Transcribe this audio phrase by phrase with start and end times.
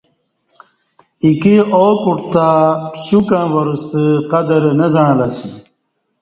[1.23, 2.45] ایکی ا کوٹ تہ
[2.91, 5.47] پسیوکں وار ستہ قدر نہ زعں لہ اسی